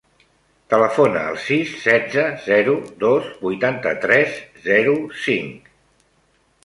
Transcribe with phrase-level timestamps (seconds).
[0.73, 5.69] Telefona al sis, setze, zero, dos, vuitanta-tres, zero, cinc.